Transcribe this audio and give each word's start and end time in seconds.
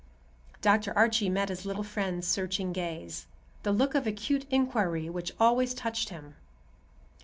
Dr. 0.63 0.97
Archie 0.97 1.29
met 1.29 1.49
his 1.49 1.63
little 1.63 1.83
friend's 1.83 2.25
searching 2.27 2.73
gaze, 2.73 3.27
the 3.61 3.71
look 3.71 3.93
of 3.93 4.07
acute 4.07 4.47
inquiry 4.49 5.11
which 5.11 5.31
always 5.39 5.75
touched 5.75 6.09
him. 6.09 6.33